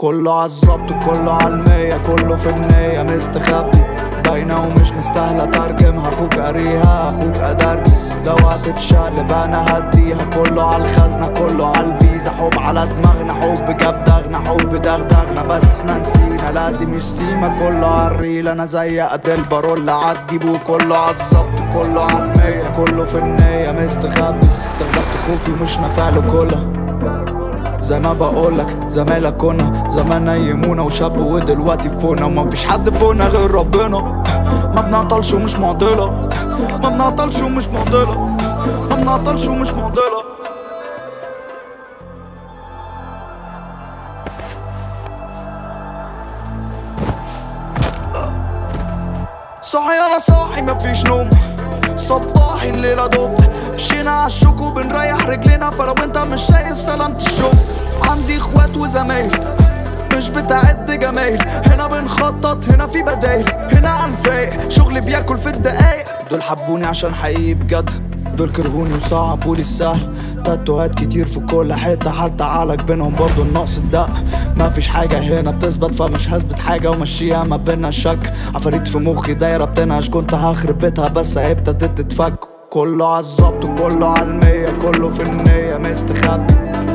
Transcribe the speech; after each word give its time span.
كله 0.00 0.40
عالظبط 0.40 0.92
كله 0.92 1.32
عالمية 1.32 1.96
كله 1.96 2.36
في 2.36 2.50
النية 2.50 3.02
مستخبي. 3.02 3.84
باينة 4.24 4.60
ومش 4.60 4.92
مستاهلة 4.92 5.44
ترجمها. 5.44 6.08
أخوك 6.08 6.38
قاريها 6.38 7.08
أخوك 7.08 7.38
أدرجي. 7.38 7.92
لو 8.26 8.34
هتتشقلب 8.34 9.32
أنا 9.32 9.78
هديها 9.78 10.24
كله 10.24 10.62
عالخزنة 10.62 11.28
كله 11.28 11.66
عالفيزا 11.76 12.30
حب 12.30 12.58
على 12.58 12.86
دماغنا 12.86 13.32
حب 13.32 13.76
جاب 13.76 14.04
دغنا 14.04 14.38
حب 14.38 14.82
دغدغنا. 14.82 15.42
بس 15.42 15.64
إحنا 15.64 15.98
نسينا. 15.98 16.50
لا 16.54 16.70
دي 16.70 16.86
مش 16.86 17.02
سيما. 17.02 17.48
كله 17.48 17.86
عالريل 17.86 18.48
أنا 18.48 18.66
زي 18.66 19.00
قد 19.00 19.28
البارول. 19.28 19.90
عالجيب 19.90 20.44
وكله 20.44 20.96
عالظبط 20.96 21.60
كله 21.74 22.04
عالمية 22.04 22.72
كله 22.76 23.04
في 23.04 23.18
النية 23.18 23.70
مستخبي. 23.72 24.48
دغدغت 24.80 25.16
خوفي 25.26 25.50
مش 25.62 25.78
نافعله 25.78 26.20
كله. 26.32 26.77
زي 27.88 27.98
ما 27.98 28.12
بقولك 28.12 28.76
زمايلك 28.88 29.36
كنا 29.36 29.84
زمان 29.88 30.24
نيمونا 30.24 30.82
وشاب 30.82 31.18
ودلوقتي 31.20 31.90
فونا. 31.90 32.24
وما 32.24 32.50
فيش 32.50 32.64
حد 32.64 32.90
فونا 32.90 33.24
غير 33.24 33.50
ربنا. 33.50 33.98
ما 34.74 34.80
بنعطلش 34.80 35.32
ومش 35.32 35.56
معضلة. 35.56 36.10
ما 36.82 36.88
بنعطلش 36.88 37.40
ومش 37.40 37.68
معضلة. 37.68 38.18
ما 38.90 38.96
بنعطلش 38.96 39.46
ومش 39.46 39.72
معضلة. 39.72 40.20
صاحي 49.60 49.98
أنا 50.06 50.18
صاحي 50.18 50.62
مفيش 50.62 51.04
نوم. 51.04 51.30
صباحي 51.96 52.70
الليلة 52.70 53.06
دوب 53.06 53.36
مشينا 53.78 54.10
عالشوك 54.10 54.60
وبنريح 54.60 55.26
رجلينا 55.26 55.70
فلو 55.70 55.94
انت 56.04 56.18
مش 56.18 56.42
شايف 56.42 56.78
سلامة 56.78 57.16
الشوف 57.16 57.82
عندي 58.10 58.36
اخوات 58.36 58.76
وزمايل 58.76 59.30
مش 60.16 60.28
بتعد 60.28 60.90
جمايل. 61.00 61.42
هنا 61.48 61.86
بنخطط 61.86 62.72
هنا 62.72 62.86
في 62.86 63.02
بدايل 63.02 63.44
هنا 63.74 63.90
على 63.90 64.12
الفايق 64.12 64.68
شغلي 64.68 65.00
بياكل 65.00 65.38
في 65.38 65.48
الدقايق. 65.48 66.04
دول 66.30 66.42
حبوني 66.42 66.86
عشان 66.86 67.14
حقيقي 67.14 67.54
بجد. 67.54 67.90
دول 68.36 68.52
كرهوني 68.52 68.94
وصعبولي 68.94 69.60
السهل 69.60 70.14
تاتوهات 70.44 70.94
كتير 70.94 71.26
في 71.26 71.40
كل 71.40 71.74
حتة 71.74 72.10
حتى 72.10 72.44
عالك 72.44 72.84
بينهم 72.84 73.14
برضو 73.14 73.42
النقص 73.42 73.76
الدق 73.78 74.10
ما 74.56 74.70
فيش 74.70 74.88
حاجة 74.88 75.18
هنا 75.18 75.50
بتثبت 75.50 75.94
فمش 75.94 76.28
هثبت 76.28 76.58
حاجة 76.58 76.90
ومشيها 76.90 77.44
ما 77.44 77.56
بينا 77.56 77.88
الشك 77.88 78.32
عفاريت 78.54 78.88
في 78.88 78.98
مخي 78.98 79.34
دايرة 79.34 79.64
بتنهش 79.64 80.10
كنت 80.10 80.34
هخرب 80.34 80.78
بيتها 80.78 81.08
بس 81.08 81.38
هي 81.38 81.50
ابتدت 81.50 81.98
تتفك. 81.98 82.47
كله 82.70 83.14
عالظبط 83.14 83.66
كله 83.66 84.06
عالمية 84.08 84.70
كله 84.70 85.08
في 85.08 85.22
النية 85.22 85.76
مستخبي 85.76 86.54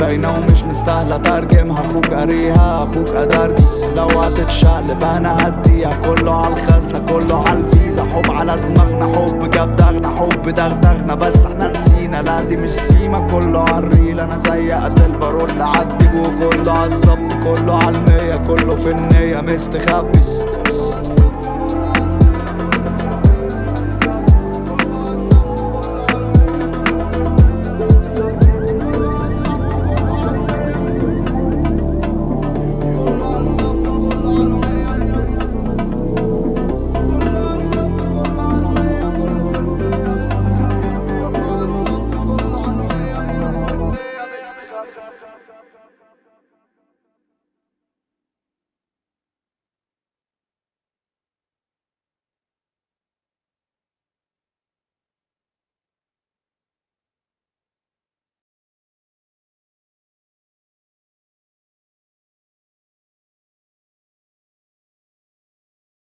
باينة 0.00 0.34
ومش 0.34 0.62
مستاهلة 0.62 1.16
ترجمها. 1.16 1.80
أخوك 1.80 2.06
قاريها 2.06 2.78
أخوك 2.78 3.08
أدرجي. 3.08 3.64
لو 3.96 4.06
هتتشقلب 4.06 5.04
أنا 5.04 5.48
هديها. 5.48 5.94
كله 5.94 6.44
عالخزنة 6.44 6.98
كله 6.98 7.48
عالفيزا 7.48 8.04
حب 8.04 8.32
على 8.32 8.56
دماغنا 8.56 9.16
حب 9.18 9.50
جاب 9.50 9.76
دغنا 9.76 10.08
حب 10.08 10.48
دغدغنا 10.48 11.14
بس 11.14 11.46
إحنا 11.46 11.72
نسينا. 11.72 12.22
لا 12.22 12.40
دي 12.40 12.56
مش 12.56 12.70
سيما. 12.70 13.18
كله 13.18 13.60
عالريل 13.60 14.20
أنا 14.20 14.38
زي 14.38 14.70
قد 14.72 15.00
البارول 15.00 15.62
عدي 15.62 16.08
وكله 16.20 16.72
عالظبط 16.72 17.32
كله 17.44 17.74
عالمية 17.84 18.36
كله 18.36 18.76
في 18.76 18.90
النية 18.90 19.40
مستخبي 19.40 20.18